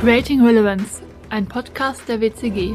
Creating 0.00 0.42
Relevance, 0.42 1.02
ein 1.28 1.46
Podcast 1.46 2.08
der 2.08 2.22
WCG. 2.22 2.74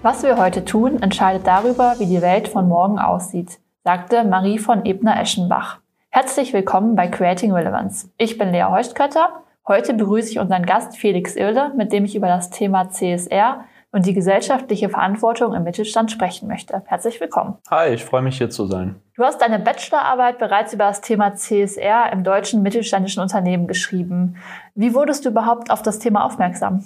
Was 0.00 0.22
wir 0.22 0.36
heute 0.36 0.64
tun, 0.64 1.02
entscheidet 1.02 1.44
darüber, 1.44 1.96
wie 1.98 2.06
die 2.06 2.22
Welt 2.22 2.46
von 2.46 2.68
morgen 2.68 3.00
aussieht, 3.00 3.58
sagte 3.82 4.22
Marie 4.22 4.60
von 4.60 4.86
Ebner-Eschenbach. 4.86 5.80
Herzlich 6.10 6.52
willkommen 6.52 6.94
bei 6.94 7.08
Creating 7.08 7.50
Relevance. 7.52 8.08
Ich 8.16 8.38
bin 8.38 8.52
Lea 8.52 8.62
Heustkötter. 8.62 9.42
Heute 9.66 9.92
begrüße 9.92 10.30
ich 10.30 10.38
unseren 10.38 10.64
Gast 10.64 10.96
Felix 10.96 11.34
Irle, 11.34 11.72
mit 11.76 11.92
dem 11.92 12.04
ich 12.04 12.14
über 12.14 12.28
das 12.28 12.50
Thema 12.50 12.90
CSR 12.90 13.64
und 13.90 14.06
die 14.06 14.14
gesellschaftliche 14.14 14.88
Verantwortung 14.88 15.54
im 15.54 15.64
Mittelstand 15.64 16.10
sprechen 16.10 16.48
möchte. 16.48 16.82
Herzlich 16.86 17.20
willkommen. 17.20 17.56
Hi, 17.70 17.94
ich 17.94 18.04
freue 18.04 18.22
mich 18.22 18.36
hier 18.38 18.50
zu 18.50 18.66
sein. 18.66 18.96
Du 19.16 19.24
hast 19.24 19.40
deine 19.40 19.58
Bachelorarbeit 19.58 20.38
bereits 20.38 20.74
über 20.74 20.84
das 20.84 21.00
Thema 21.00 21.34
CSR 21.34 22.12
im 22.12 22.22
deutschen 22.22 22.62
mittelständischen 22.62 23.22
Unternehmen 23.22 23.66
geschrieben. 23.66 24.36
Wie 24.74 24.94
wurdest 24.94 25.24
du 25.24 25.30
überhaupt 25.30 25.70
auf 25.70 25.82
das 25.82 25.98
Thema 25.98 26.24
aufmerksam? 26.24 26.84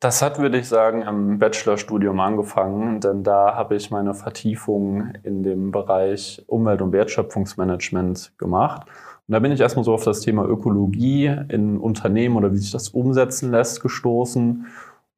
Das 0.00 0.22
hat, 0.22 0.38
würde 0.38 0.58
ich 0.58 0.68
sagen, 0.68 1.02
am 1.02 1.40
Bachelorstudium 1.40 2.20
angefangen, 2.20 3.00
denn 3.00 3.24
da 3.24 3.56
habe 3.56 3.74
ich 3.74 3.90
meine 3.90 4.14
Vertiefung 4.14 5.12
in 5.24 5.42
dem 5.42 5.72
Bereich 5.72 6.44
Umwelt- 6.46 6.82
und 6.82 6.92
Wertschöpfungsmanagement 6.92 8.38
gemacht. 8.38 8.86
Und 9.26 9.32
da 9.32 9.40
bin 9.40 9.50
ich 9.50 9.60
erstmal 9.60 9.84
so 9.84 9.92
auf 9.92 10.04
das 10.04 10.20
Thema 10.20 10.44
Ökologie 10.44 11.36
in 11.48 11.78
Unternehmen 11.78 12.36
oder 12.36 12.52
wie 12.52 12.58
sich 12.58 12.70
das 12.70 12.90
umsetzen 12.90 13.50
lässt 13.50 13.82
gestoßen 13.82 14.66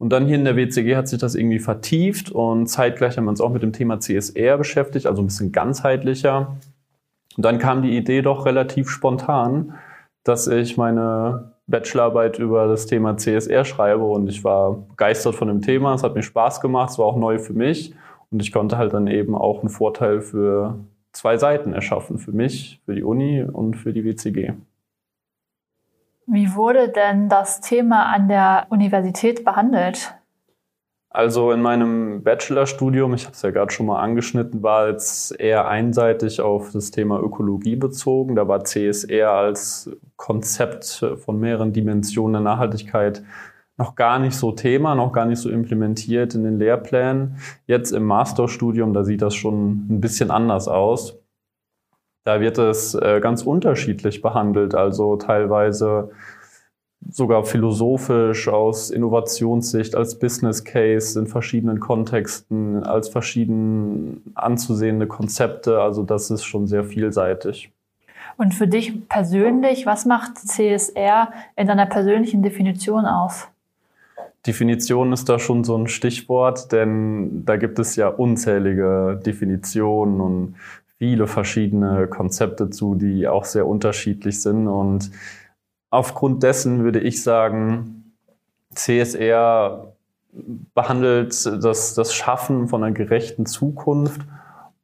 und 0.01 0.09
dann 0.09 0.27
hier 0.27 0.37
in 0.37 0.47
der 0.47 0.57
WCG 0.57 0.97
hat 0.97 1.09
sich 1.09 1.21
das 1.21 1.35
irgendwie 1.35 1.59
vertieft 1.59 2.31
und 2.31 2.69
zeitgleich 2.69 3.19
haben 3.19 3.25
wir 3.25 3.31
uns 3.31 3.43
auch 3.43 3.53
mit 3.53 3.63
dem 3.63 3.75
Thema 3.75 4.01
CSR 4.01 4.57
beschäftigt, 4.57 5.07
also 5.07 5.21
ein 5.21 5.27
bisschen 5.27 5.53
ganzheitlicher. 5.53 6.57
Und 7.37 7.45
dann 7.45 7.59
kam 7.59 7.83
die 7.83 7.95
Idee 7.95 8.23
doch 8.23 8.47
relativ 8.47 8.89
spontan, 8.89 9.75
dass 10.25 10.47
ich 10.47 10.79
meine 10.79 11.53
Bachelorarbeit 11.67 12.39
über 12.39 12.67
das 12.67 12.87
Thema 12.87 13.19
CSR 13.19 13.67
schreibe 13.67 14.05
und 14.05 14.27
ich 14.29 14.43
war 14.43 14.73
begeistert 14.73 15.35
von 15.35 15.49
dem 15.49 15.61
Thema. 15.61 15.93
Es 15.93 16.03
hat 16.03 16.15
mir 16.15 16.23
Spaß 16.23 16.63
gemacht, 16.63 16.93
es 16.93 16.99
war 16.99 17.05
auch 17.05 17.19
neu 17.19 17.39
für 17.39 17.53
mich 17.53 17.95
und 18.31 18.41
ich 18.41 18.53
konnte 18.53 18.79
halt 18.79 18.95
dann 18.95 19.07
eben 19.07 19.35
auch 19.35 19.61
einen 19.61 19.69
Vorteil 19.69 20.23
für 20.23 20.79
zwei 21.13 21.37
Seiten 21.37 21.75
erschaffen, 21.75 22.17
für 22.17 22.33
mich, 22.33 22.81
für 22.87 22.95
die 22.95 23.05
Uni 23.05 23.43
und 23.45 23.75
für 23.75 23.93
die 23.93 24.07
WCG. 24.07 24.55
Wie 26.33 26.55
wurde 26.55 26.89
denn 26.89 27.29
das 27.29 27.61
Thema 27.61 28.07
an 28.07 28.29
der 28.29 28.67
Universität 28.71 29.45
behandelt? 29.45 30.15
Also 31.13 31.51
in 31.51 31.61
meinem 31.61 32.23
Bachelorstudium, 32.23 33.15
ich 33.15 33.25
habe 33.25 33.35
es 33.35 33.43
ja 33.43 33.51
gerade 33.51 33.73
schon 33.73 33.87
mal 33.87 34.01
angeschnitten, 34.01 34.63
war 34.63 34.89
jetzt 34.89 35.39
eher 35.41 35.67
einseitig 35.67 36.41
auf 36.41 36.71
das 36.71 36.93
Thema 36.93 37.19
Ökologie 37.19 37.75
bezogen. 37.75 38.37
Da 38.37 38.47
war 38.47 38.63
CSR 38.63 39.33
als 39.33 39.91
Konzept 40.15 41.05
von 41.17 41.41
mehreren 41.41 41.73
Dimensionen 41.73 42.35
der 42.35 42.43
Nachhaltigkeit 42.43 43.25
noch 43.77 43.97
gar 43.97 44.21
nicht 44.21 44.37
so 44.37 44.53
Thema, 44.53 44.95
noch 44.95 45.13
gar 45.13 45.27
nicht 45.27 45.41
so 45.41 45.51
implementiert 45.51 46.37
in 46.37 46.45
den 46.45 46.59
Lehrplänen. 46.59 47.39
Jetzt 47.67 47.91
im 47.91 48.05
Masterstudium, 48.05 48.93
da 48.93 49.03
sieht 49.03 49.23
das 49.23 49.35
schon 49.35 49.87
ein 49.91 50.01
bisschen 50.01 50.31
anders 50.31 50.69
aus. 50.69 51.20
Da 52.25 52.41
wird 52.41 52.59
es 52.59 52.95
äh, 52.95 53.21
ganz 53.21 53.43
unterschiedlich 53.43 54.21
behandelt, 54.21 54.75
also 54.75 55.17
teilweise 55.17 56.11
sogar 57.09 57.45
philosophisch 57.45 58.49
aus 58.49 58.91
Innovationssicht, 58.91 59.95
als 59.95 60.19
Business 60.19 60.65
Case 60.65 61.19
in 61.19 61.27
verschiedenen 61.27 61.81
Kontexten, 61.81 62.85
als 62.85 63.09
verschieden 63.09 64.33
anzusehende 64.35 65.07
Konzepte. 65.07 65.81
Also 65.81 66.03
das 66.03 66.31
ist 66.31 66.45
schon 66.45 66.67
sehr 66.67 66.85
vielseitig. 66.85 67.73
Und 68.37 68.55
für 68.55 68.69
dich 68.69 69.09
persönlich, 69.09 69.87
was 69.87 70.05
macht 70.05 70.39
CSR 70.39 71.33
in 71.57 71.67
deiner 71.67 71.87
persönlichen 71.87 72.43
Definition 72.43 73.07
aus? 73.07 73.49
Definition 74.47 75.13
ist 75.13 75.29
da 75.29 75.39
schon 75.39 75.65
so 75.65 75.77
ein 75.77 75.89
Stichwort, 75.89 76.73
denn 76.73 77.45
da 77.45 77.57
gibt 77.57 77.79
es 77.79 77.97
ja 77.97 78.09
unzählige 78.09 79.21
Definitionen 79.25 80.21
und 80.21 80.55
viele 81.01 81.27
verschiedene 81.27 82.09
Konzepte 82.09 82.69
zu, 82.69 82.95
die 82.95 83.27
auch 83.27 83.47
sehr 83.47 83.67
unterschiedlich 83.67 84.43
sind. 84.43 84.69
Und 84.69 85.11
aufgrund 85.89 86.43
dessen 86.43 86.85
würde 86.85 87.01
ich 87.01 87.23
sagen, 87.23 88.13
CSR 88.75 89.95
behandelt 90.75 91.31
das, 91.65 91.95
das 91.95 92.15
Schaffen 92.15 92.69
von 92.69 92.85
einer 92.85 92.93
gerechten 92.93 93.47
Zukunft 93.47 94.21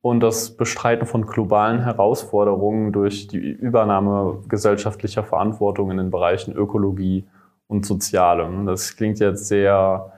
und 0.01 0.21
das 0.21 0.57
Bestreiten 0.57 1.05
von 1.05 1.27
globalen 1.27 1.85
Herausforderungen 1.85 2.93
durch 2.93 3.29
die 3.29 3.37
Übernahme 3.37 4.43
gesellschaftlicher 4.49 5.23
Verantwortung 5.23 5.91
in 5.91 5.99
den 5.99 6.11
Bereichen 6.11 6.55
Ökologie 6.55 7.27
und 7.69 7.85
Sozialem. 7.85 8.65
Das 8.65 8.97
klingt 8.97 9.19
jetzt 9.19 9.49
sehr 9.49 10.13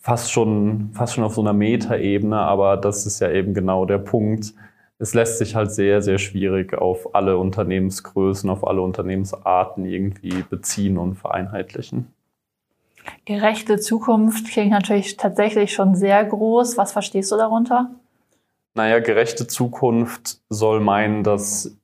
fast 0.00 0.30
schon, 0.30 0.90
fast 0.92 1.14
schon 1.14 1.24
auf 1.24 1.34
so 1.34 1.40
einer 1.40 1.54
Metaebene, 1.54 2.38
aber 2.38 2.76
das 2.76 3.04
ist 3.04 3.18
ja 3.18 3.32
eben 3.32 3.52
genau 3.52 3.84
der 3.84 3.98
Punkt, 3.98 4.54
es 4.98 5.14
lässt 5.14 5.38
sich 5.38 5.54
halt 5.54 5.70
sehr, 5.70 6.02
sehr 6.02 6.18
schwierig 6.18 6.74
auf 6.74 7.14
alle 7.14 7.38
Unternehmensgrößen, 7.38 8.50
auf 8.50 8.66
alle 8.66 8.82
Unternehmensarten 8.82 9.84
irgendwie 9.84 10.42
beziehen 10.42 10.98
und 10.98 11.14
vereinheitlichen. 11.14 12.12
Gerechte 13.24 13.78
Zukunft 13.78 14.48
klingt 14.48 14.70
natürlich 14.70 15.16
tatsächlich 15.16 15.72
schon 15.72 15.94
sehr 15.94 16.24
groß. 16.24 16.76
Was 16.76 16.92
verstehst 16.92 17.30
du 17.32 17.36
darunter? 17.36 17.90
Naja, 18.74 18.98
gerechte 18.98 19.46
Zukunft 19.46 20.40
soll 20.48 20.80
meinen, 20.80 21.24
dass 21.24 21.76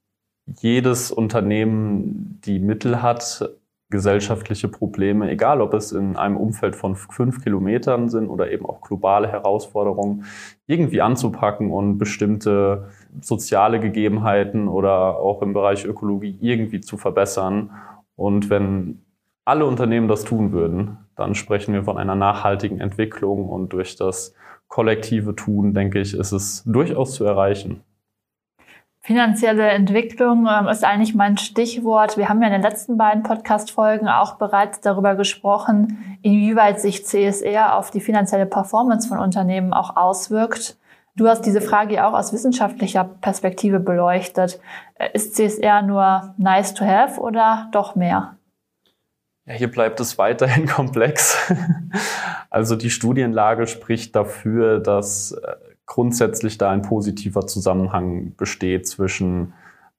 jedes 0.60 1.10
Unternehmen 1.10 2.41
die 2.44 2.58
Mittel 2.58 3.00
hat, 3.00 3.50
gesellschaftliche 3.94 4.66
Probleme, 4.66 5.31
egal 5.31 5.60
ob 5.60 5.72
es 5.72 5.93
in 5.93 6.16
einem 6.16 6.37
Umfeld 6.37 6.75
von 6.75 6.97
fünf 6.97 7.44
Kilometern 7.44 8.09
sind 8.09 8.28
oder 8.28 8.50
eben 8.50 8.66
auch 8.66 8.81
globale 8.81 9.28
Herausforderungen, 9.28 10.25
irgendwie 10.66 11.00
anzupacken 11.00 11.71
und 11.71 11.97
bestimmte 11.97 12.88
soziale 13.21 13.78
Gegebenheiten 13.78 14.66
oder 14.66 15.21
auch 15.21 15.43
im 15.43 15.53
Bereich 15.53 15.84
Ökologie 15.84 16.37
irgendwie 16.41 16.81
zu 16.81 16.97
verbessern. 16.97 17.71
Und 18.16 18.50
wenn 18.50 19.05
alle 19.44 19.65
Unternehmen 19.65 20.09
das 20.09 20.25
tun 20.25 20.50
würden, 20.50 20.99
dann 21.15 21.37
sprechen 21.37 21.72
wir 21.72 21.84
von 21.84 21.97
einer 21.97 22.16
nachhaltigen 22.16 22.81
Entwicklung 22.81 23.49
und 23.49 23.72
durch 23.72 23.94
das 23.94 24.34
kollektive 24.66 25.37
Tun, 25.37 25.72
denke 25.72 26.00
ich, 26.00 26.15
ist 26.15 26.32
es 26.32 26.65
durchaus 26.65 27.15
zu 27.15 27.25
erreichen. 27.25 27.84
Finanzielle 29.06 29.69
Entwicklung 29.69 30.48
ähm, 30.50 30.66
ist 30.66 30.82
eigentlich 30.82 31.15
mein 31.15 31.37
Stichwort. 31.37 32.16
Wir 32.16 32.31
haben 32.31 32.41
ja 32.41 32.47
in 32.47 32.54
den 32.54 32.62
letzten 32.62 32.97
beiden 32.97 33.22
Podcast-Folgen 33.22 34.09
auch 34.09 34.37
bereits 34.37 34.81
darüber 34.81 35.15
gesprochen, 35.15 36.19
inwieweit 36.22 36.81
sich 36.81 37.04
CSR 37.04 37.76
auf 37.76 37.91
die 37.91 38.00
finanzielle 38.00 38.47
Performance 38.47 39.06
von 39.06 39.19
Unternehmen 39.19 39.75
auch 39.75 39.97
auswirkt. 39.97 40.78
Du 41.16 41.28
hast 41.28 41.43
diese 41.43 41.60
Frage 41.60 41.97
ja 41.97 42.09
auch 42.09 42.14
aus 42.14 42.32
wissenschaftlicher 42.32 43.04
Perspektive 43.04 43.78
beleuchtet. 43.78 44.59
Äh, 44.94 45.10
ist 45.12 45.34
CSR 45.34 45.82
nur 45.82 46.34
nice 46.38 46.72
to 46.72 46.87
have 46.87 47.20
oder 47.20 47.69
doch 47.72 47.97
mehr? 47.97 48.38
Ja, 49.44 49.53
hier 49.53 49.70
bleibt 49.70 50.00
es 50.00 50.16
weiterhin 50.16 50.66
komplex. 50.66 51.53
Also 52.48 52.75
die 52.75 52.88
Studienlage 52.88 53.66
spricht 53.66 54.16
dafür, 54.16 54.78
dass 54.78 55.32
äh, 55.32 55.56
grundsätzlich 55.86 56.58
da 56.58 56.70
ein 56.70 56.82
positiver 56.82 57.46
Zusammenhang 57.46 58.34
besteht 58.36 58.86
zwischen 58.86 59.54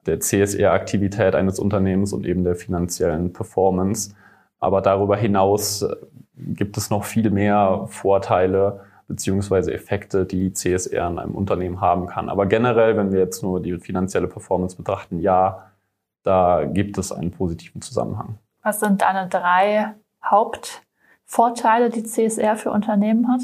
der 0.05 0.19
CSR-Aktivität 0.19 1.35
eines 1.35 1.59
Unternehmens 1.59 2.13
und 2.13 2.25
eben 2.25 2.43
der 2.43 2.55
finanziellen 2.55 3.33
Performance. 3.33 4.13
Aber 4.59 4.81
darüber 4.81 5.17
hinaus 5.17 5.81
äh, 5.81 5.95
gibt 6.37 6.77
es 6.77 6.89
noch 6.89 7.03
viel 7.03 7.29
mehr 7.29 7.85
Vorteile 7.89 8.81
beziehungsweise 9.07 9.71
Effekte, 9.73 10.25
die 10.25 10.51
CSR 10.53 11.09
in 11.09 11.19
einem 11.19 11.35
Unternehmen 11.35 11.79
haben 11.81 12.07
kann. 12.07 12.29
Aber 12.29 12.47
generell, 12.47 12.97
wenn 12.97 13.11
wir 13.11 13.19
jetzt 13.19 13.43
nur 13.43 13.61
die 13.61 13.77
finanzielle 13.77 14.27
Performance 14.27 14.75
betrachten, 14.75 15.19
ja, 15.19 15.71
da 16.23 16.65
gibt 16.65 16.97
es 16.97 17.11
einen 17.11 17.29
positiven 17.29 17.81
Zusammenhang. 17.81 18.39
Was 18.63 18.79
sind 18.79 19.03
deine 19.03 19.29
drei 19.29 19.93
Hauptvorteile, 20.23 21.91
die 21.91 22.03
CSR 22.03 22.55
für 22.55 22.71
Unternehmen 22.71 23.27
hat? 23.27 23.41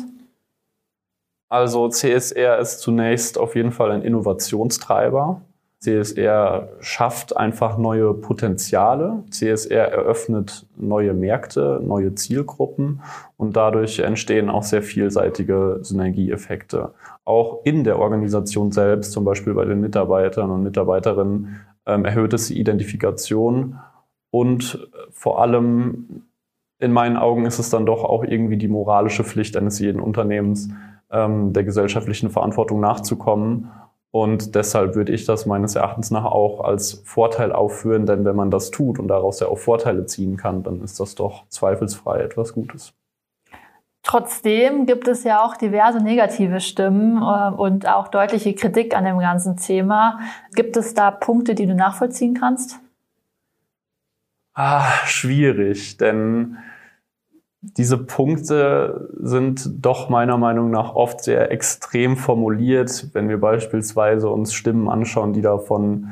Also 1.51 1.89
CSR 1.89 2.59
ist 2.59 2.80
zunächst 2.80 3.38
auf 3.38 3.57
jeden 3.57 3.74
Fall 3.74 3.92
ein 3.92 4.03
Innovationstreiber. 4.03 5.42
CSR 5.80 6.69
schafft 6.80 7.36
einfach 7.36 7.77
neue 7.77 8.13
Potenziale. 8.13 9.25
CSR 9.30 9.92
eröffnet 9.92 10.65
neue 10.77 11.13
Märkte, 11.13 11.81
neue 11.83 12.15
Zielgruppen 12.15 13.01
und 13.36 13.57
dadurch 13.57 14.00
entstehen 14.00 14.50
auch 14.50 14.63
sehr 14.63 14.81
vielseitige 14.81 15.80
Synergieeffekte. 15.81 16.94
Auch 17.25 17.65
in 17.65 17.83
der 17.83 18.00
Organisation 18.00 18.71
selbst, 18.71 19.12
zum 19.12 19.25
Beispiel 19.25 19.54
bei 19.54 19.65
den 19.65 19.81
Mitarbeitern 19.81 20.51
und 20.51 20.63
Mitarbeiterinnen, 20.63 21.59
ähm, 21.86 22.06
erhöht 22.06 22.31
es 22.31 22.47
die 22.47 22.57
Identifikation 22.57 23.77
und 24.30 24.88
vor 25.09 25.42
allem 25.42 26.24
in 26.80 26.94
meinen 26.94 27.18
Augen 27.18 27.45
ist 27.45 27.59
es 27.59 27.69
dann 27.69 27.86
doch 27.86 28.06
auch 28.06 28.24
irgendwie 28.24 28.57
die 28.57 28.69
moralische 28.69 29.25
Pflicht 29.25 29.57
eines 29.57 29.80
jeden 29.80 30.00
Unternehmens, 30.00 30.69
ähm, 31.11 31.53
der 31.53 31.63
gesellschaftlichen 31.63 32.29
Verantwortung 32.29 32.79
nachzukommen 32.79 33.71
Und 34.11 34.55
deshalb 34.55 34.95
würde 34.95 35.13
ich 35.13 35.25
das 35.25 35.45
meines 35.45 35.75
Erachtens 35.75 36.11
nach 36.11 36.25
auch 36.25 36.61
als 36.61 37.01
Vorteil 37.05 37.53
aufführen, 37.53 38.05
denn 38.05 38.25
wenn 38.25 38.35
man 38.35 38.51
das 38.51 38.69
tut 38.69 38.99
und 38.99 39.07
daraus 39.07 39.39
ja 39.39 39.47
auch 39.47 39.57
Vorteile 39.57 40.05
ziehen 40.05 40.35
kann, 40.35 40.63
dann 40.63 40.81
ist 40.81 40.99
das 40.99 41.15
doch 41.15 41.47
zweifelsfrei 41.47 42.19
etwas 42.19 42.53
Gutes. 42.53 42.93
Trotzdem 44.03 44.85
gibt 44.87 45.07
es 45.07 45.23
ja 45.23 45.45
auch 45.45 45.55
diverse 45.55 45.99
negative 45.99 46.59
Stimmen 46.59 47.17
äh, 47.17 47.55
und 47.55 47.87
auch 47.87 48.09
deutliche 48.09 48.53
Kritik 48.53 48.95
an 48.95 49.05
dem 49.05 49.19
ganzen 49.19 49.57
Thema. 49.57 50.19
Gibt 50.55 50.75
es 50.75 50.93
da 50.93 51.11
Punkte, 51.11 51.55
die 51.55 51.67
du 51.67 51.75
nachvollziehen 51.75 52.33
kannst? 52.33 52.79
Ah, 54.53 54.91
schwierig, 55.05 55.97
denn 55.97 56.57
diese 57.61 57.97
Punkte 57.99 59.09
sind 59.19 59.85
doch 59.85 60.09
meiner 60.09 60.37
Meinung 60.37 60.71
nach 60.71 60.95
oft 60.95 61.23
sehr 61.23 61.51
extrem 61.51 62.17
formuliert, 62.17 63.09
wenn 63.13 63.29
wir 63.29 63.39
beispielsweise 63.39 64.29
uns 64.29 64.53
Stimmen 64.53 64.89
anschauen, 64.89 65.33
die 65.33 65.41
da 65.41 65.59
von 65.59 66.09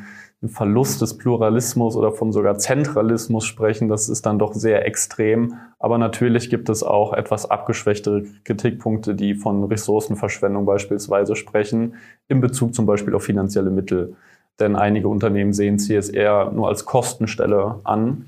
Verlust 0.47 1.01
des 1.01 1.17
Pluralismus 1.17 1.97
oder 1.97 2.11
von 2.11 2.31
sogar 2.31 2.59
Zentralismus 2.59 3.45
sprechen. 3.45 3.89
Das 3.89 4.07
ist 4.07 4.25
dann 4.25 4.39
doch 4.39 4.53
sehr 4.53 4.85
extrem. 4.85 5.55
Aber 5.79 5.97
natürlich 5.97 6.49
gibt 6.49 6.69
es 6.69 6.83
auch 6.83 7.13
etwas 7.13 7.49
abgeschwächtere 7.49 8.23
Kritikpunkte, 8.45 9.15
die 9.15 9.33
von 9.33 9.63
Ressourcenverschwendung 9.63 10.65
beispielsweise 10.65 11.35
sprechen, 11.35 11.95
in 12.27 12.41
Bezug 12.41 12.73
zum 12.73 12.85
Beispiel 12.85 13.15
auf 13.15 13.23
finanzielle 13.23 13.71
Mittel. 13.71 14.15
Denn 14.59 14.75
einige 14.75 15.07
Unternehmen 15.07 15.51
sehen 15.51 15.79
CSR 15.79 16.51
nur 16.51 16.67
als 16.69 16.85
Kostenstelle 16.85 17.79
an 17.83 18.25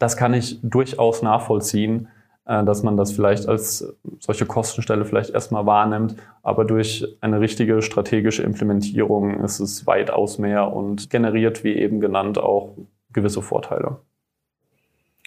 das 0.00 0.16
kann 0.16 0.34
ich 0.34 0.58
durchaus 0.62 1.22
nachvollziehen, 1.22 2.08
äh, 2.46 2.64
dass 2.64 2.82
man 2.82 2.96
das 2.96 3.12
vielleicht 3.12 3.46
als 3.48 3.94
solche 4.18 4.46
Kostenstelle 4.46 5.04
vielleicht 5.04 5.30
erstmal 5.30 5.66
wahrnimmt, 5.66 6.16
aber 6.42 6.64
durch 6.64 7.06
eine 7.20 7.40
richtige 7.40 7.82
strategische 7.82 8.42
Implementierung 8.42 9.38
ist 9.44 9.60
es 9.60 9.86
weitaus 9.86 10.38
mehr 10.38 10.72
und 10.72 11.10
generiert, 11.10 11.62
wie 11.62 11.74
eben 11.74 12.00
genannt, 12.00 12.38
auch 12.38 12.74
gewisse 13.12 13.42
Vorteile. 13.42 13.98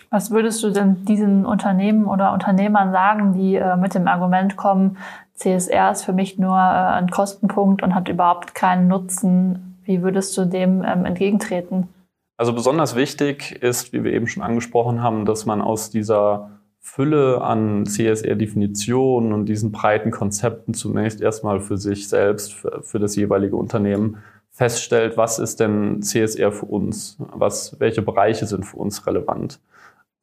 Was 0.09 0.31
würdest 0.31 0.61
du 0.63 0.71
denn 0.71 1.05
diesen 1.05 1.45
Unternehmen 1.45 2.05
oder 2.05 2.33
Unternehmern 2.33 2.91
sagen, 2.91 3.33
die 3.33 3.55
äh, 3.55 3.77
mit 3.77 3.95
dem 3.95 4.07
Argument 4.07 4.57
kommen, 4.57 4.97
CSR 5.35 5.91
ist 5.91 6.03
für 6.03 6.13
mich 6.13 6.37
nur 6.39 6.55
äh, 6.55 6.97
ein 6.97 7.09
Kostenpunkt 7.09 7.83
und 7.83 7.93
hat 7.93 8.09
überhaupt 8.09 8.55
keinen 8.55 8.87
Nutzen? 8.87 9.77
Wie 9.85 10.01
würdest 10.01 10.35
du 10.37 10.45
dem 10.45 10.83
ähm, 10.83 11.05
entgegentreten? 11.05 11.89
Also 12.37 12.53
besonders 12.53 12.95
wichtig 12.95 13.51
ist, 13.61 13.93
wie 13.93 14.03
wir 14.03 14.13
eben 14.13 14.27
schon 14.27 14.43
angesprochen 14.43 15.01
haben, 15.01 15.25
dass 15.25 15.45
man 15.45 15.61
aus 15.61 15.89
dieser 15.91 16.59
Fülle 16.79 17.41
an 17.41 17.85
CSR-Definitionen 17.85 19.31
und 19.31 19.45
diesen 19.45 19.71
breiten 19.71 20.11
Konzepten 20.11 20.73
zunächst 20.73 21.21
erstmal 21.21 21.61
für 21.61 21.77
sich 21.77 22.09
selbst, 22.09 22.53
für, 22.53 22.81
für, 22.83 22.99
das 22.99 23.15
jeweilige 23.15 23.55
Unternehmen 23.55 24.17
feststellt, 24.51 25.15
was 25.15 25.39
ist 25.39 25.61
denn 25.61 26.01
CSR 26.01 26.51
für 26.51 26.65
uns? 26.65 27.17
Was, 27.19 27.79
welche 27.79 28.01
Bereiche 28.01 28.45
sind 28.45 28.65
für 28.65 28.77
uns 28.77 29.07
relevant? 29.07 29.61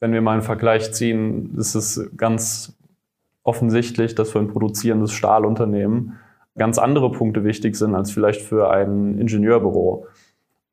Wenn 0.00 0.12
wir 0.12 0.20
mal 0.20 0.32
einen 0.32 0.42
Vergleich 0.42 0.92
ziehen, 0.92 1.56
ist 1.56 1.74
es 1.74 2.10
ganz 2.16 2.76
offensichtlich, 3.42 4.14
dass 4.14 4.30
für 4.30 4.38
ein 4.38 4.48
produzierendes 4.48 5.12
Stahlunternehmen 5.12 6.18
ganz 6.58 6.78
andere 6.78 7.10
Punkte 7.10 7.42
wichtig 7.42 7.74
sind 7.76 7.94
als 7.94 8.10
vielleicht 8.10 8.42
für 8.42 8.70
ein 8.70 9.18
Ingenieurbüro. 9.18 10.06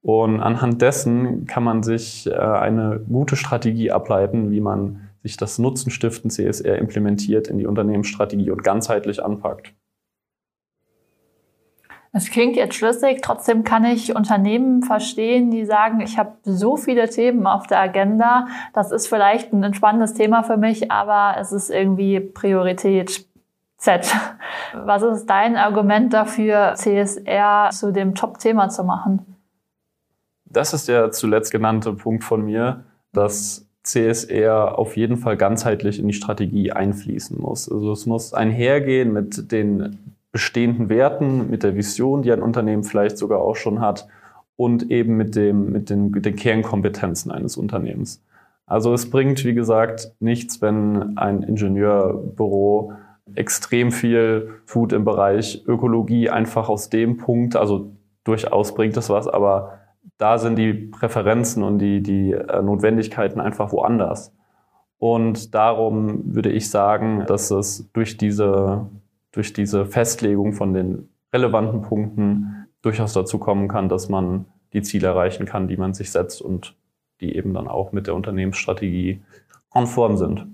Und 0.07 0.39
anhand 0.39 0.81
dessen 0.81 1.47
kann 1.47 1.65
man 1.65 1.83
sich 1.83 2.27
äh, 2.27 2.33
eine 2.33 3.01
gute 3.09 3.35
Strategie 3.35 3.91
ableiten, 3.91 4.51
wie 4.51 4.61
man 4.61 5.09
sich 5.21 5.35
das 5.35 5.59
Nutzenstiften 5.59 6.29
CSR 6.29 6.77
implementiert 6.77 7.49
in 7.49 7.57
die 7.57 7.65
Unternehmensstrategie 7.65 8.49
und 8.49 8.63
ganzheitlich 8.63 9.21
anpackt. 9.21 9.73
Es 12.13 12.31
klingt 12.31 12.55
jetzt 12.55 12.75
schlüssig, 12.75 13.19
trotzdem 13.21 13.65
kann 13.65 13.83
ich 13.83 14.15
Unternehmen 14.15 14.81
verstehen, 14.81 15.51
die 15.51 15.65
sagen, 15.65 15.99
ich 15.99 16.17
habe 16.17 16.37
so 16.43 16.77
viele 16.77 17.09
Themen 17.09 17.45
auf 17.45 17.67
der 17.67 17.81
Agenda, 17.81 18.47
das 18.73 18.93
ist 18.93 19.07
vielleicht 19.07 19.51
ein 19.51 19.61
entspannendes 19.61 20.13
Thema 20.13 20.43
für 20.43 20.55
mich, 20.55 20.89
aber 20.89 21.37
es 21.37 21.51
ist 21.51 21.69
irgendwie 21.69 22.21
Priorität 22.21 23.27
Z. 23.75 24.15
Was 24.73 25.03
ist 25.03 25.25
dein 25.25 25.57
Argument 25.57 26.13
dafür, 26.13 26.75
CSR 26.75 27.71
zu 27.71 27.91
dem 27.91 28.15
Top-Thema 28.15 28.69
zu 28.69 28.85
machen? 28.85 29.36
Das 30.49 30.73
ist 30.73 30.87
der 30.87 31.11
zuletzt 31.11 31.51
genannte 31.51 31.93
Punkt 31.93 32.23
von 32.23 32.45
mir, 32.45 32.83
dass 33.13 33.67
CSR 33.83 34.77
auf 34.77 34.97
jeden 34.97 35.17
Fall 35.17 35.37
ganzheitlich 35.37 35.99
in 35.99 36.07
die 36.07 36.13
Strategie 36.13 36.71
einfließen 36.71 37.39
muss. 37.39 37.71
Also 37.71 37.91
es 37.91 38.05
muss 38.05 38.33
einhergehen 38.33 39.13
mit 39.13 39.51
den 39.51 39.99
bestehenden 40.31 40.89
Werten, 40.89 41.49
mit 41.49 41.63
der 41.63 41.75
Vision, 41.75 42.21
die 42.21 42.31
ein 42.31 42.41
Unternehmen 42.41 42.83
vielleicht 42.83 43.17
sogar 43.17 43.39
auch 43.39 43.55
schon 43.55 43.81
hat 43.81 44.07
und 44.55 44.91
eben 44.91 45.15
mit, 45.15 45.35
dem, 45.35 45.71
mit, 45.71 45.89
den, 45.89 46.11
mit 46.11 46.25
den 46.25 46.35
Kernkompetenzen 46.35 47.31
eines 47.31 47.57
Unternehmens. 47.57 48.21
Also 48.65 48.93
es 48.93 49.09
bringt, 49.09 49.45
wie 49.45 49.53
gesagt, 49.53 50.11
nichts, 50.19 50.61
wenn 50.61 51.17
ein 51.17 51.41
Ingenieurbüro 51.43 52.93
extrem 53.35 53.91
viel 53.91 54.49
tut 54.67 54.91
im 54.91 55.05
Bereich 55.05 55.63
Ökologie, 55.67 56.29
einfach 56.29 56.67
aus 56.67 56.89
dem 56.89 57.17
Punkt, 57.17 57.55
also 57.55 57.91
durchaus 58.25 58.75
bringt 58.75 58.97
es 58.97 59.09
was, 59.09 59.27
aber 59.27 59.76
da 60.17 60.37
sind 60.37 60.57
die 60.57 60.73
Präferenzen 60.73 61.63
und 61.63 61.79
die, 61.79 62.01
die 62.01 62.31
äh, 62.31 62.61
Notwendigkeiten 62.61 63.39
einfach 63.39 63.71
woanders. 63.71 64.33
Und 64.97 65.53
darum 65.53 66.35
würde 66.35 66.51
ich 66.51 66.69
sagen, 66.69 67.25
dass 67.27 67.51
es 67.51 67.89
durch 67.93 68.17
diese, 68.17 68.89
durch 69.31 69.53
diese 69.53 69.85
Festlegung 69.85 70.53
von 70.53 70.73
den 70.73 71.09
relevanten 71.31 71.83
Punkten 71.83 72.67
durchaus 72.81 73.13
dazu 73.13 73.37
kommen 73.37 73.67
kann, 73.67 73.89
dass 73.89 74.09
man 74.09 74.45
die 74.73 74.81
Ziele 74.81 75.07
erreichen 75.07 75.45
kann, 75.45 75.67
die 75.67 75.77
man 75.77 75.93
sich 75.93 76.11
setzt 76.11 76.41
und 76.41 76.75
die 77.21 77.35
eben 77.35 77.53
dann 77.53 77.67
auch 77.67 77.91
mit 77.91 78.07
der 78.07 78.15
Unternehmensstrategie 78.15 79.21
konform 79.69 80.17
sind. 80.17 80.47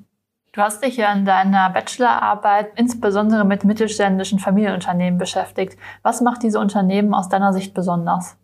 Du 0.51 0.61
hast 0.61 0.83
dich 0.83 0.97
ja 0.97 1.11
in 1.13 1.25
deiner 1.25 1.69
Bachelorarbeit 1.71 2.71
insbesondere 2.75 3.43
mit 3.43 3.63
mittelständischen 3.63 4.39
Familienunternehmen 4.39 5.17
beschäftigt. 5.17 5.77
Was 6.03 6.21
macht 6.21 6.43
diese 6.43 6.59
Unternehmen 6.59 7.13
aus 7.13 7.27
deiner 7.27 7.53
Sicht 7.53 7.73
besonders? 7.73 8.37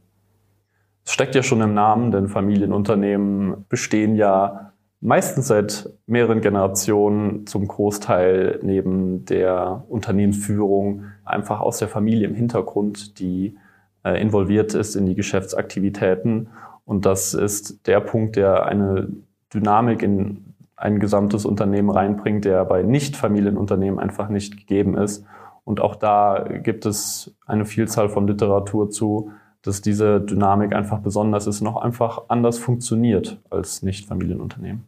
Es 1.10 1.14
steckt 1.14 1.34
ja 1.34 1.42
schon 1.42 1.62
im 1.62 1.74
Namen, 1.74 2.12
denn 2.12 2.28
Familienunternehmen 2.28 3.66
bestehen 3.68 4.16
ja 4.16 4.74
meistens 5.02 5.48
seit 5.48 5.90
mehreren 6.06 6.40
Generationen 6.40 7.48
zum 7.48 7.68
Großteil 7.68 8.60
neben 8.62 9.26
der 9.26 9.86
Unternehmensführung 9.90 11.06
einfach 11.26 11.62
aus 11.62 11.80
der 11.80 11.88
Familie 11.88 12.28
im 12.28 12.36
Hintergrund, 12.36 13.18
die 13.20 13.58
äh, 14.04 14.22
involviert 14.22 14.76
ist 14.76 14.96
in 14.96 15.08
die 15.08 15.16
Geschäftsaktivitäten. 15.16 16.50
Und 16.86 17.08
das 17.08 17.34
ist 17.34 17.88
der 17.88 18.02
Punkt, 18.02 18.36
der 18.36 18.68
eine 18.68 19.10
Dynamik 19.52 20.04
in 20.04 20.54
ein 20.76 21.00
gesamtes 21.00 21.44
Unternehmen 21.44 21.90
reinbringt, 21.90 22.46
der 22.46 22.64
bei 22.66 22.84
Nicht-Familienunternehmen 22.84 24.00
einfach 24.00 24.30
nicht 24.30 24.58
gegeben 24.58 24.96
ist. 24.96 25.26
Und 25.66 25.82
auch 25.82 25.96
da 25.96 26.46
gibt 26.62 26.86
es 26.86 27.36
eine 27.48 27.66
Vielzahl 27.66 28.10
von 28.10 28.28
Literatur 28.28 28.92
zu, 28.92 29.32
dass 29.64 29.82
diese 29.82 30.22
Dynamik 30.22 30.74
einfach 30.74 31.00
besonders 31.00 31.48
ist 31.48 31.62
und 31.62 31.68
auch 31.68 31.82
einfach 31.82 32.24
anders 32.30 32.58
funktioniert 32.58 33.40
als 33.50 33.84
Nicht-Familienunternehmen. 33.84 34.88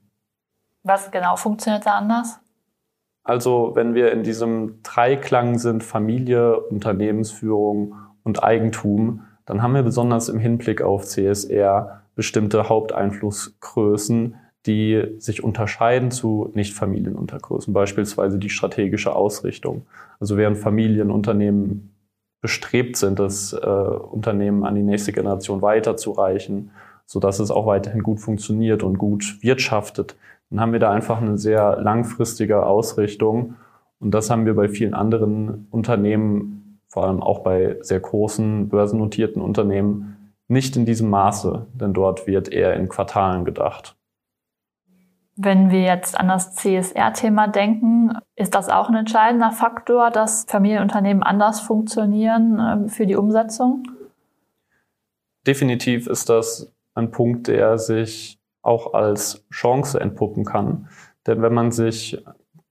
Was 0.84 1.12
genau 1.12 1.36
funktioniert 1.36 1.86
da 1.86 1.96
anders? 1.98 2.40
Also 3.24 3.72
wenn 3.76 3.94
wir 3.94 4.12
in 4.12 4.24
diesem 4.24 4.82
Dreiklang 4.84 5.60
sind, 5.60 5.84
Familie, 5.84 6.60
Unternehmensführung 6.60 7.96
und 8.24 8.44
Eigentum, 8.44 9.24
dann 9.46 9.62
haben 9.62 9.76
wir 9.76 9.84
besonders 9.84 10.30
im 10.30 10.40
Hinblick 10.40 10.82
auf 10.82 11.06
CSR 11.06 12.02
bestimmte 12.16 12.68
Haupteinflussgrößen, 12.68 14.36
die 14.66 15.16
sich 15.18 15.44
unterscheiden 15.44 16.12
zu 16.12 16.52
Nicht-Familienuntergrößen, 16.54 17.74
beispielsweise 17.74 18.38
die 18.38 18.50
strategische 18.50 19.16
Ausrichtung. 19.16 19.86
Also 20.20 20.38
während 20.38 20.58
Familienunternehmen 20.58 21.91
bestrebt 22.42 22.98
sind, 22.98 23.20
das 23.20 23.54
äh, 23.54 23.58
Unternehmen 23.66 24.66
an 24.66 24.76
die 24.76 24.82
nächste 24.82 25.14
Generation 25.14 25.62
weiterzureichen, 25.62 26.72
so 27.06 27.20
dass 27.20 27.40
es 27.40 27.52
auch 27.52 27.68
weiterhin 27.68 28.04
gut 28.04 28.20
funktioniert 28.20 28.84
und 28.84 28.98
gut 28.98 29.38
wirtschaftet. 29.42 30.16
Dann 30.50 30.60
haben 30.60 30.74
wir 30.74 30.80
da 30.80 30.92
einfach 30.92 31.22
eine 31.22 31.38
sehr 31.38 31.78
langfristige 31.82 32.66
Ausrichtung. 32.66 33.56
Und 34.00 34.12
das 34.12 34.30
haben 34.30 34.46
wir 34.46 34.56
bei 34.56 34.68
vielen 34.68 34.94
anderen 34.94 35.68
Unternehmen, 35.70 36.80
vor 36.88 37.06
allem 37.06 37.22
auch 37.22 37.40
bei 37.40 37.78
sehr 37.82 38.00
großen 38.00 38.68
börsennotierten 38.68 39.42
Unternehmen, 39.42 40.34
nicht 40.48 40.76
in 40.76 40.86
diesem 40.86 41.10
Maße, 41.10 41.68
denn 41.74 41.94
dort 41.94 42.28
wird 42.28 42.52
eher 42.52 42.74
in 42.74 42.90
Quartalen 42.90 43.46
gedacht. 43.46 43.96
Wenn 45.44 45.72
wir 45.72 45.82
jetzt 45.82 46.20
an 46.20 46.28
das 46.28 46.54
CSR-Thema 46.54 47.48
denken, 47.48 48.12
ist 48.36 48.54
das 48.54 48.70
auch 48.70 48.90
ein 48.90 48.96
entscheidender 48.96 49.52
Faktor, 49.52 50.12
dass 50.12 50.46
Familienunternehmen 50.48 51.24
anders 51.24 51.62
funktionieren 51.62 52.60
ähm, 52.62 52.90
für 52.90 53.08
die 53.08 53.16
Umsetzung? 53.16 53.84
Definitiv 55.48 56.06
ist 56.06 56.30
das 56.30 56.72
ein 56.94 57.10
Punkt, 57.10 57.48
der 57.48 57.80
sich 57.80 58.40
auch 58.62 58.94
als 58.94 59.44
Chance 59.52 60.00
entpuppen 60.00 60.46
kann. 60.46 60.90
Denn 61.26 61.42
wenn 61.42 61.56
man 61.56 61.72
sich 61.72 62.24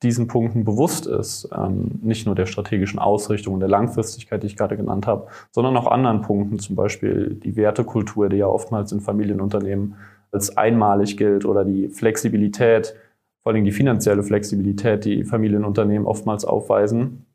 diesen 0.04 0.28
Punkten 0.28 0.64
bewusst 0.64 1.08
ist, 1.08 1.48
ähm, 1.52 1.98
nicht 2.02 2.24
nur 2.24 2.36
der 2.36 2.46
strategischen 2.46 3.00
Ausrichtung 3.00 3.54
und 3.54 3.60
der 3.60 3.68
Langfristigkeit, 3.68 4.44
die 4.44 4.46
ich 4.46 4.56
gerade 4.56 4.76
genannt 4.76 5.08
habe, 5.08 5.26
sondern 5.50 5.76
auch 5.76 5.88
anderen 5.88 6.22
Punkten, 6.22 6.60
zum 6.60 6.76
Beispiel 6.76 7.34
die 7.34 7.56
Wertekultur, 7.56 8.28
die 8.28 8.36
ja 8.36 8.46
oftmals 8.46 8.92
in 8.92 9.00
Familienunternehmen 9.00 9.96
als 10.32 10.56
einmalig 10.56 11.16
gilt 11.16 11.44
oder 11.44 11.64
die 11.64 11.88
Flexibilität, 11.88 12.94
vor 13.42 13.52
allem 13.52 13.64
die 13.64 13.72
finanzielle 13.72 14.22
Flexibilität, 14.22 15.04
die 15.04 15.24
Familienunternehmen 15.24 16.06
oftmals 16.06 16.44
aufweisen. 16.44 17.26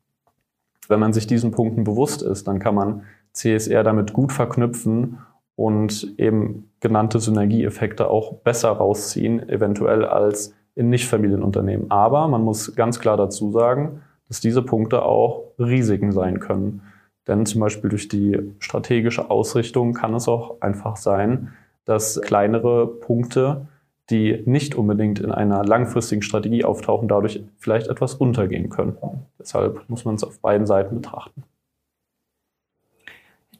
Wenn 0.88 1.00
man 1.00 1.12
sich 1.12 1.26
diesen 1.26 1.50
Punkten 1.50 1.84
bewusst 1.84 2.22
ist, 2.22 2.46
dann 2.46 2.58
kann 2.58 2.74
man 2.74 3.02
CSR 3.32 3.82
damit 3.82 4.12
gut 4.12 4.32
verknüpfen 4.32 5.18
und 5.56 6.14
eben 6.18 6.70
genannte 6.80 7.18
Synergieeffekte 7.18 8.08
auch 8.08 8.34
besser 8.34 8.70
rausziehen, 8.70 9.48
eventuell 9.48 10.04
als 10.04 10.54
in 10.74 10.90
Nichtfamilienunternehmen. 10.90 11.90
Aber 11.90 12.28
man 12.28 12.42
muss 12.42 12.76
ganz 12.76 13.00
klar 13.00 13.16
dazu 13.16 13.50
sagen, 13.50 14.02
dass 14.28 14.40
diese 14.40 14.62
Punkte 14.62 15.02
auch 15.02 15.52
Risiken 15.58 16.12
sein 16.12 16.38
können. 16.38 16.82
Denn 17.26 17.46
zum 17.46 17.60
Beispiel 17.60 17.90
durch 17.90 18.08
die 18.08 18.38
strategische 18.60 19.30
Ausrichtung 19.30 19.94
kann 19.94 20.14
es 20.14 20.28
auch 20.28 20.60
einfach 20.60 20.96
sein, 20.96 21.52
dass 21.86 22.20
kleinere 22.20 22.86
Punkte, 22.86 23.68
die 24.10 24.42
nicht 24.44 24.74
unbedingt 24.74 25.18
in 25.18 25.32
einer 25.32 25.64
langfristigen 25.64 26.22
Strategie 26.22 26.64
auftauchen, 26.64 27.08
dadurch 27.08 27.42
vielleicht 27.56 27.88
etwas 27.88 28.14
untergehen 28.14 28.68
könnten. 28.68 29.26
Deshalb 29.38 29.88
muss 29.88 30.04
man 30.04 30.16
es 30.16 30.24
auf 30.24 30.38
beiden 30.40 30.66
Seiten 30.66 30.96
betrachten 30.96 31.42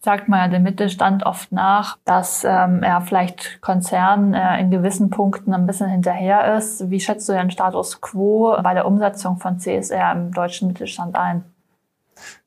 sagt 0.06 0.28
man 0.28 0.38
ja 0.38 0.49
dem 0.49 0.62
Mittelstand 0.62 1.26
oft 1.26 1.50
nach, 1.50 1.99
dass 2.04 2.45
ähm, 2.45 2.85
er 2.85 3.00
vielleicht 3.00 3.61
Konzern 3.61 4.35
äh, 4.35 4.61
in 4.61 4.71
gewissen 4.71 5.11
Punkten 5.11 5.52
ein 5.52 5.66
bisschen 5.66 5.88
hinterher 5.88 6.56
ist. 6.56 6.90
Wie 6.90 7.00
schätzt 7.00 7.28
du 7.28 7.33
den 7.33 7.50
Status 7.50 8.00
quo 8.00 8.56
bei 8.62 8.73
der 8.73 8.87
Umsetzung 8.87 9.38
von 9.38 9.59
CSR 9.59 10.12
im 10.12 10.33
deutschen 10.33 10.68
Mittelstand 10.68 11.16
ein? 11.16 11.42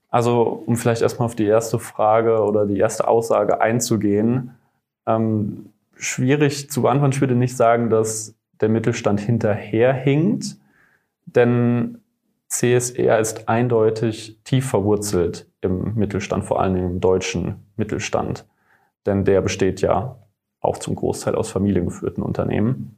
Also, 0.10 0.64
um 0.66 0.78
vielleicht 0.78 1.02
erstmal 1.02 1.26
auf 1.26 1.36
die 1.36 1.48
erste 1.48 1.80
Frage 1.80 2.46
oder 2.46 2.66
die 2.66 2.80
erste 2.80 3.10
Aussage 3.10 3.60
einzugehen, 3.60 4.56
ähm, 5.06 5.72
schwierig 5.96 6.70
zu 6.70 6.82
beantworten. 6.82 7.14
Ich 7.14 7.22
würde 7.22 7.36
nicht 7.36 7.56
sagen, 7.56 7.90
dass 7.90 8.36
der 8.62 8.70
Mittelstand 8.70 9.20
hinterherhinkt, 9.20 10.58
denn 11.26 12.00
CSR 12.48 13.20
ist 13.20 13.48
eindeutig 13.48 14.40
tief 14.44 14.68
verwurzelt 14.68 15.48
im 15.62 15.94
Mittelstand, 15.96 16.46
vor 16.46 16.62
allem 16.62 16.76
im 16.76 17.00
deutschen 17.00 17.68
Mittelstand. 17.76 18.48
Denn 19.06 19.24
der 19.24 19.42
besteht 19.42 19.82
ja 19.82 20.18
auch 20.60 20.78
zum 20.78 20.96
Großteil 20.96 21.36
aus 21.36 21.50
familiengeführten 21.50 22.24
Unternehmen. 22.24 22.98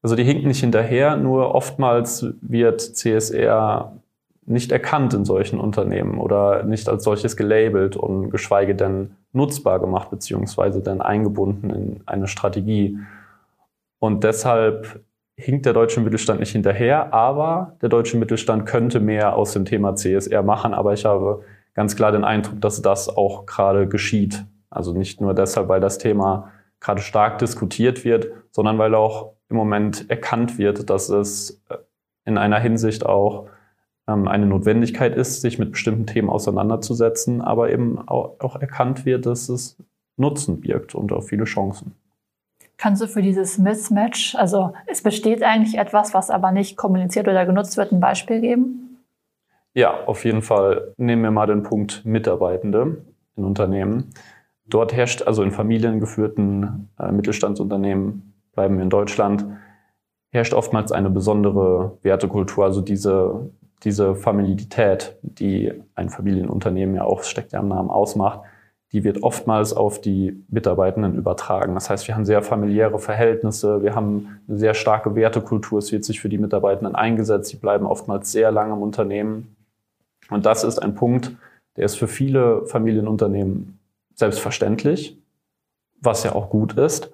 Also 0.00 0.16
die 0.16 0.24
hinken 0.24 0.48
nicht 0.48 0.60
hinterher, 0.60 1.16
nur 1.16 1.54
oftmals 1.54 2.26
wird 2.40 2.80
CSR 2.80 4.00
nicht 4.46 4.70
erkannt 4.70 5.14
in 5.14 5.24
solchen 5.24 5.58
Unternehmen 5.58 6.18
oder 6.18 6.62
nicht 6.62 6.88
als 6.88 7.04
solches 7.04 7.36
gelabelt 7.36 7.96
und 7.96 8.30
geschweige 8.30 8.74
denn 8.74 9.16
nutzbar 9.34 9.80
gemacht 9.80 10.10
beziehungsweise 10.10 10.80
dann 10.80 11.00
eingebunden 11.00 11.70
in 11.70 12.00
eine 12.06 12.28
Strategie. 12.28 12.98
Und 13.98 14.24
deshalb 14.24 15.00
hinkt 15.36 15.66
der 15.66 15.72
deutsche 15.72 16.00
Mittelstand 16.00 16.40
nicht 16.40 16.52
hinterher, 16.52 17.12
aber 17.12 17.76
der 17.82 17.88
deutsche 17.88 18.16
Mittelstand 18.16 18.66
könnte 18.66 19.00
mehr 19.00 19.36
aus 19.36 19.52
dem 19.52 19.64
Thema 19.64 19.96
CSR 19.96 20.42
machen. 20.42 20.74
Aber 20.74 20.92
ich 20.92 21.04
habe 21.04 21.42
ganz 21.74 21.96
klar 21.96 22.12
den 22.12 22.24
Eindruck, 22.24 22.60
dass 22.60 22.82
das 22.82 23.08
auch 23.08 23.46
gerade 23.46 23.88
geschieht. 23.88 24.44
Also 24.70 24.92
nicht 24.92 25.20
nur 25.20 25.34
deshalb, 25.34 25.68
weil 25.68 25.80
das 25.80 25.98
Thema 25.98 26.50
gerade 26.80 27.00
stark 27.00 27.38
diskutiert 27.38 28.04
wird, 28.04 28.28
sondern 28.50 28.78
weil 28.78 28.94
auch 28.94 29.32
im 29.48 29.56
Moment 29.56 30.08
erkannt 30.10 30.58
wird, 30.58 30.90
dass 30.90 31.08
es 31.08 31.62
in 32.24 32.38
einer 32.38 32.58
Hinsicht 32.58 33.04
auch 33.04 33.48
eine 34.06 34.46
Notwendigkeit 34.46 35.16
ist, 35.16 35.40
sich 35.40 35.58
mit 35.58 35.72
bestimmten 35.72 36.06
Themen 36.06 36.28
auseinanderzusetzen, 36.28 37.40
aber 37.40 37.70
eben 37.70 38.06
auch 38.06 38.60
erkannt 38.60 39.06
wird, 39.06 39.26
dass 39.26 39.48
es 39.48 39.76
Nutzen 40.16 40.60
birgt 40.60 40.94
und 40.94 41.12
auch 41.12 41.22
viele 41.22 41.44
Chancen. 41.44 41.94
Kannst 42.76 43.00
du 43.02 43.06
für 43.06 43.22
dieses 43.22 43.58
Mismatch, 43.58 44.34
also 44.34 44.72
es 44.86 45.02
besteht 45.02 45.42
eigentlich 45.42 45.78
etwas, 45.78 46.12
was 46.12 46.30
aber 46.30 46.52
nicht 46.52 46.76
kommuniziert 46.76 47.28
oder 47.28 47.46
genutzt 47.46 47.76
wird, 47.76 47.92
ein 47.92 48.00
Beispiel 48.00 48.40
geben? 48.40 48.98
Ja, 49.74 50.04
auf 50.06 50.24
jeden 50.24 50.42
Fall. 50.42 50.92
Nehmen 50.96 51.22
wir 51.22 51.30
mal 51.30 51.46
den 51.46 51.62
Punkt 51.62 52.04
Mitarbeitende 52.04 53.04
in 53.36 53.44
Unternehmen. 53.44 54.10
Dort 54.66 54.92
herrscht 54.92 55.22
also 55.22 55.42
in 55.42 55.50
familiengeführten 55.50 56.88
äh, 56.98 57.12
Mittelstandsunternehmen, 57.12 58.34
bleiben 58.52 58.76
wir 58.76 58.84
in 58.84 58.90
Deutschland, 58.90 59.44
herrscht 60.30 60.54
oftmals 60.54 60.90
eine 60.90 61.10
besondere 61.10 61.98
Wertekultur, 62.02 62.64
also 62.64 62.80
diese, 62.80 63.50
diese 63.82 64.14
Familität, 64.14 65.16
die 65.22 65.72
ein 65.94 66.08
Familienunternehmen 66.08 66.94
ja 66.94 67.04
auch, 67.04 67.22
steckt 67.22 67.52
ja 67.52 67.60
im 67.60 67.68
Namen, 67.68 67.90
ausmacht, 67.90 68.40
die 68.92 69.02
wird 69.02 69.24
oftmals 69.24 69.72
auf 69.72 70.00
die 70.00 70.44
Mitarbeitenden 70.48 71.16
übertragen. 71.16 71.74
Das 71.74 71.90
heißt, 71.90 72.06
wir 72.06 72.14
haben 72.14 72.24
sehr 72.24 72.42
familiäre 72.42 73.00
Verhältnisse, 73.00 73.82
wir 73.82 73.96
haben 73.96 74.40
eine 74.48 74.56
sehr 74.56 74.74
starke 74.74 75.16
Wertekultur, 75.16 75.80
es 75.80 75.90
wird 75.90 76.04
sich 76.04 76.20
für 76.20 76.28
die 76.28 76.38
Mitarbeitenden 76.38 76.94
eingesetzt, 76.94 77.50
sie 77.50 77.56
bleiben 77.56 77.86
oftmals 77.86 78.30
sehr 78.30 78.52
lange 78.52 78.74
im 78.74 78.82
Unternehmen. 78.82 79.56
Und 80.30 80.46
das 80.46 80.62
ist 80.62 80.78
ein 80.78 80.94
Punkt, 80.94 81.32
der 81.76 81.86
ist 81.86 81.96
für 81.96 82.06
viele 82.06 82.66
Familienunternehmen 82.66 83.80
selbstverständlich, 84.14 85.20
was 86.00 86.22
ja 86.22 86.34
auch 86.34 86.48
gut 86.48 86.74
ist. 86.74 87.10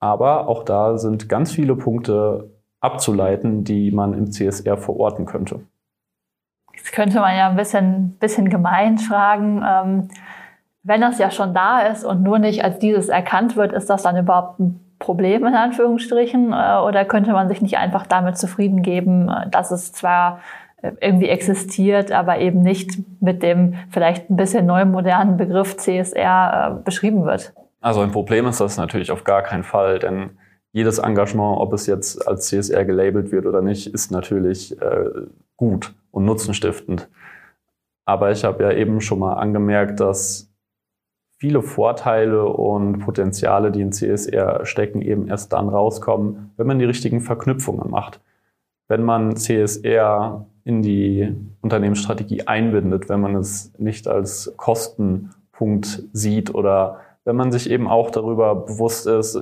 Aber 0.00 0.48
auch 0.48 0.62
da 0.64 0.96
sind 0.96 1.28
ganz 1.28 1.52
viele 1.52 1.76
Punkte 1.76 2.50
abzuleiten, 2.80 3.64
die 3.64 3.90
man 3.90 4.14
im 4.14 4.30
CSR 4.30 4.78
verorten 4.78 5.26
könnte. 5.26 5.60
Jetzt 6.88 6.94
könnte 6.94 7.20
man 7.20 7.36
ja 7.36 7.50
ein 7.50 7.56
bisschen, 7.56 8.16
bisschen 8.18 8.48
gemein 8.48 8.96
fragen. 8.96 9.62
Ähm 9.62 10.08
wenn 10.88 11.02
das 11.02 11.18
ja 11.18 11.30
schon 11.30 11.52
da 11.52 11.80
ist 11.82 12.02
und 12.02 12.22
nur 12.22 12.38
nicht 12.38 12.64
als 12.64 12.78
dieses 12.78 13.10
erkannt 13.10 13.56
wird, 13.56 13.72
ist 13.72 13.90
das 13.90 14.04
dann 14.04 14.16
überhaupt 14.16 14.58
ein 14.58 14.80
Problem 14.98 15.44
in 15.44 15.54
Anführungsstrichen? 15.54 16.52
Äh, 16.52 16.78
oder 16.78 17.04
könnte 17.04 17.32
man 17.32 17.48
sich 17.48 17.60
nicht 17.60 17.76
einfach 17.76 18.06
damit 18.06 18.38
zufrieden 18.38 18.82
geben, 18.82 19.28
äh, 19.28 19.50
dass 19.50 19.70
es 19.70 19.92
zwar 19.92 20.40
äh, 20.80 20.92
irgendwie 21.00 21.28
existiert, 21.28 22.10
aber 22.10 22.38
eben 22.38 22.62
nicht 22.62 22.98
mit 23.20 23.42
dem 23.42 23.74
vielleicht 23.90 24.30
ein 24.30 24.36
bisschen 24.36 24.64
neu 24.64 24.86
modernen 24.86 25.36
Begriff 25.36 25.76
CSR 25.76 26.80
beschrieben 26.84 27.26
wird? 27.26 27.52
Also 27.82 28.00
ein 28.00 28.10
Problem 28.10 28.46
ist 28.46 28.60
das 28.60 28.78
natürlich 28.78 29.12
auf 29.12 29.24
gar 29.24 29.42
keinen 29.42 29.64
Fall, 29.64 29.98
denn 29.98 30.38
jedes 30.72 30.98
Engagement, 30.98 31.60
ob 31.60 31.74
es 31.74 31.86
jetzt 31.86 32.26
als 32.26 32.46
CSR 32.48 32.86
gelabelt 32.86 33.30
wird 33.30 33.44
oder 33.44 33.60
nicht, 33.60 33.92
ist 33.92 34.10
natürlich 34.10 34.80
äh, 34.80 35.04
gut 35.56 35.92
und 36.10 36.24
nutzenstiftend. 36.24 37.08
Aber 38.04 38.30
ich 38.30 38.44
habe 38.44 38.62
ja 38.62 38.72
eben 38.72 39.00
schon 39.00 39.18
mal 39.18 39.34
angemerkt, 39.34 40.00
dass 40.00 40.50
viele 41.38 41.62
Vorteile 41.62 42.46
und 42.46 43.00
Potenziale, 43.00 43.70
die 43.70 43.80
in 43.80 43.92
CSR 43.92 44.66
stecken, 44.66 45.02
eben 45.02 45.28
erst 45.28 45.52
dann 45.52 45.68
rauskommen, 45.68 46.52
wenn 46.56 46.66
man 46.66 46.78
die 46.78 46.84
richtigen 46.84 47.20
Verknüpfungen 47.20 47.90
macht. 47.90 48.20
Wenn 48.88 49.02
man 49.02 49.36
CSR 49.36 50.46
in 50.64 50.82
die 50.82 51.34
Unternehmensstrategie 51.60 52.46
einbindet, 52.46 53.08
wenn 53.08 53.20
man 53.20 53.36
es 53.36 53.72
nicht 53.78 54.08
als 54.08 54.54
Kostenpunkt 54.56 56.04
sieht 56.12 56.54
oder 56.54 57.00
wenn 57.24 57.36
man 57.36 57.52
sich 57.52 57.70
eben 57.70 57.88
auch 57.88 58.10
darüber 58.10 58.54
bewusst 58.54 59.06
ist, 59.06 59.38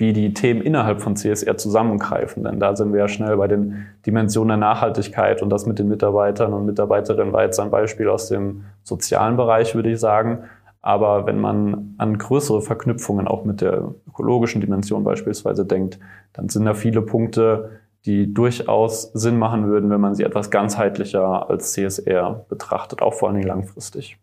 wie 0.00 0.14
die 0.14 0.32
Themen 0.32 0.62
innerhalb 0.62 1.02
von 1.02 1.14
CSR 1.14 1.58
zusammengreifen. 1.58 2.42
Denn 2.42 2.58
da 2.58 2.74
sind 2.74 2.92
wir 2.92 3.00
ja 3.00 3.08
schnell 3.08 3.36
bei 3.36 3.46
den 3.46 3.86
Dimensionen 4.06 4.48
der 4.48 4.56
Nachhaltigkeit 4.56 5.42
und 5.42 5.50
das 5.50 5.66
mit 5.66 5.78
den 5.78 5.88
Mitarbeitern 5.88 6.54
und 6.54 6.64
Mitarbeiterinnen 6.64 7.32
war 7.34 7.44
jetzt 7.44 7.60
ein 7.60 7.70
Beispiel 7.70 8.08
aus 8.08 8.28
dem 8.28 8.64
sozialen 8.82 9.36
Bereich, 9.36 9.74
würde 9.74 9.92
ich 9.92 10.00
sagen. 10.00 10.44
Aber 10.80 11.26
wenn 11.26 11.38
man 11.38 11.94
an 11.98 12.16
größere 12.16 12.62
Verknüpfungen 12.62 13.28
auch 13.28 13.44
mit 13.44 13.60
der 13.60 13.92
ökologischen 14.08 14.62
Dimension 14.62 15.04
beispielsweise 15.04 15.66
denkt, 15.66 15.98
dann 16.32 16.48
sind 16.48 16.64
da 16.64 16.72
viele 16.72 17.02
Punkte, 17.02 17.80
die 18.06 18.32
durchaus 18.32 19.12
Sinn 19.12 19.38
machen 19.38 19.68
würden, 19.68 19.90
wenn 19.90 20.00
man 20.00 20.14
sie 20.14 20.22
etwas 20.22 20.50
ganzheitlicher 20.50 21.50
als 21.50 21.72
CSR 21.72 22.46
betrachtet, 22.48 23.02
auch 23.02 23.12
vor 23.12 23.28
allen 23.28 23.36
Dingen 23.36 23.48
langfristig. 23.48 24.16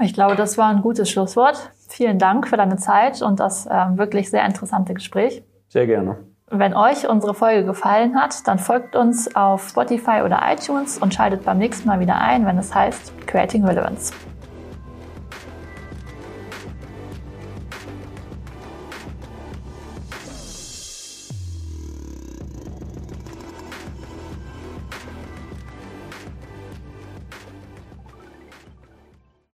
Ich 0.00 0.14
glaube, 0.14 0.36
das 0.36 0.56
war 0.58 0.68
ein 0.68 0.82
gutes 0.82 1.10
Schlusswort. 1.10 1.72
Vielen 1.88 2.18
Dank 2.18 2.48
für 2.48 2.56
deine 2.56 2.76
Zeit 2.76 3.22
und 3.22 3.40
das 3.40 3.66
äh, 3.66 3.70
wirklich 3.94 4.30
sehr 4.30 4.44
interessante 4.44 4.94
Gespräch. 4.94 5.42
Sehr 5.68 5.86
gerne. 5.86 6.16
Wenn 6.50 6.74
euch 6.74 7.08
unsere 7.08 7.34
Folge 7.34 7.64
gefallen 7.64 8.20
hat, 8.20 8.46
dann 8.46 8.58
folgt 8.58 8.96
uns 8.96 9.34
auf 9.34 9.68
Spotify 9.68 10.22
oder 10.24 10.40
iTunes 10.46 10.98
und 10.98 11.14
schaltet 11.14 11.44
beim 11.44 11.58
nächsten 11.58 11.88
Mal 11.88 12.00
wieder 12.00 12.20
ein, 12.20 12.46
wenn 12.46 12.58
es 12.58 12.74
heißt 12.74 13.26
Creating 13.26 13.64
Relevance. 13.64 14.12